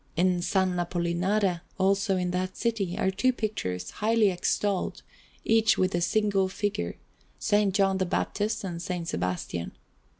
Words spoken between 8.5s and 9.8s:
and S. Sebastian.